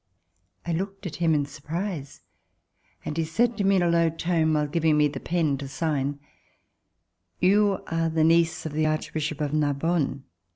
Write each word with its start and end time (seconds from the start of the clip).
I 0.65 0.71
looked 0.73 1.05
at 1.05 1.17
him 1.17 1.35
in 1.35 1.45
surprise, 1.45 2.21
and 3.05 3.15
he 3.15 3.23
said 3.23 3.55
to 3.57 3.63
me 3.63 3.75
in 3.75 3.83
a 3.83 3.87
low 3.87 4.09
tone, 4.09 4.51
while 4.51 4.65
giving 4.65 4.97
me 4.97 5.07
the 5.07 5.19
pen 5.19 5.59
to 5.59 5.67
sign: 5.67 6.19
''You 7.39 7.83
are 7.85 8.09
the 8.09 8.23
niece 8.23 8.65
of 8.65 8.73
the 8.73 8.87
Archbishop 8.87 9.39
of 9.41 9.53
Narbonne. 9.53 10.23